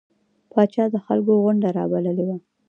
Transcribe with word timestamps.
پاچا 0.51 0.83
د 0.93 0.95
خلکو 1.05 1.31
غونده 1.41 1.69
رابللې 1.77 2.23
وه. 2.27 2.37